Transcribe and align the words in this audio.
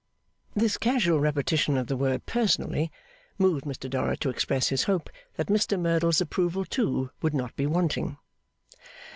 This 0.55 0.79
casual 0.79 1.19
repetition 1.19 1.77
of 1.77 1.85
the 1.85 1.95
word 1.95 2.25
'personally,' 2.25 2.91
moved 3.37 3.65
Mr 3.65 3.87
Dorrit 3.87 4.19
to 4.21 4.31
express 4.31 4.69
his 4.69 4.85
hope 4.85 5.11
that 5.35 5.45
Mr 5.45 5.79
Merdle's 5.79 6.19
approval, 6.21 6.65
too, 6.65 7.11
would 7.21 7.35
not 7.35 7.55
be 7.55 7.67
wanting? 7.67 8.17